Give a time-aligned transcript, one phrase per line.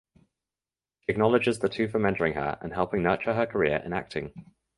[0.97, 4.33] She acknowledges the two for mentoring her and helping nurture her career in acting.